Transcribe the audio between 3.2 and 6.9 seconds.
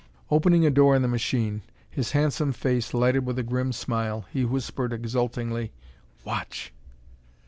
with a grim smile, he whispered exultingly: "Watch!"